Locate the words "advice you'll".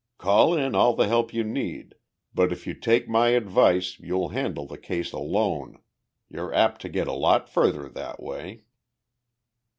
3.27-4.29